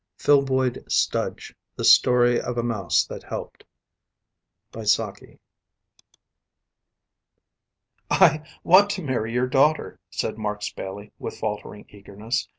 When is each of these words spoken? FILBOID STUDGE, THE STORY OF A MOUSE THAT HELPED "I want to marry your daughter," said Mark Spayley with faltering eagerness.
FILBOID 0.17 0.91
STUDGE, 0.91 1.55
THE 1.75 1.83
STORY 1.85 2.41
OF 2.41 2.57
A 2.57 2.63
MOUSE 2.63 3.05
THAT 3.05 3.21
HELPED 3.21 3.65
"I 8.09 8.41
want 8.63 8.89
to 8.89 9.03
marry 9.03 9.31
your 9.31 9.45
daughter," 9.45 9.99
said 10.09 10.39
Mark 10.39 10.61
Spayley 10.63 11.11
with 11.19 11.37
faltering 11.37 11.85
eagerness. 11.87 12.49